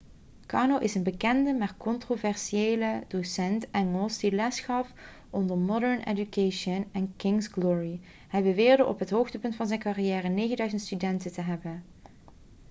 karno 0.45 0.77
is 0.79 0.95
een 0.95 1.03
bekende 1.03 1.53
maar 1.53 1.75
controversiële 1.77 3.03
docent 3.07 3.69
engels 3.71 4.17
die 4.17 4.31
lesgaf 4.31 4.93
onder 5.29 5.57
modern 5.57 5.99
education 6.03 6.85
en 6.91 7.13
king's 7.15 7.47
glory 7.47 7.99
hij 8.27 8.43
beweerde 8.43 8.85
op 8.85 8.99
het 8.99 9.09
hoogtepunt 9.09 9.55
van 9.55 9.67
zijn 9.67 9.79
carrière 9.79 10.67
9.000 10.71 10.75
studenten 10.75 11.31
te 11.33 11.41
hebben 11.41 11.83